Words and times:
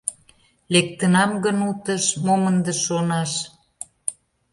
Лектынам 0.73 1.31
гын 1.43 1.57
утыш, 1.69 2.03
Мом 2.25 2.41
ынде 2.51 2.73
шонаш. 2.85 3.31